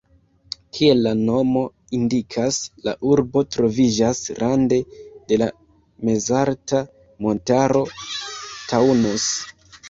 [0.75, 1.61] Kiel la nomo
[1.97, 2.57] indikas,
[2.87, 4.79] la urbo troviĝas rande
[5.33, 5.51] de la
[6.09, 6.81] mezalta
[7.27, 7.85] montaro
[8.73, 9.31] Taunus.